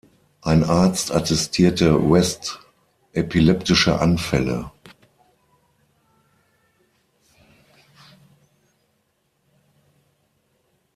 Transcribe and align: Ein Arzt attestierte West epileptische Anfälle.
Ein 0.41 0.63
Arzt 0.63 1.11
attestierte 1.11 1.95
West 2.09 2.57
epileptische 3.13 3.99
Anfälle. 3.99 4.71